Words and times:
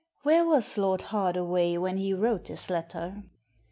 '"Where 0.23 0.43
was 0.47 0.79
Lord 0.79 1.03
Hardaway 1.03 1.77
when 1.77 1.97
he 1.97 2.11
wrote 2.11 2.45
this 2.45 2.71
letter?" 2.71 3.21